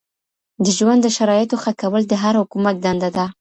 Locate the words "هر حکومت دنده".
2.23-3.09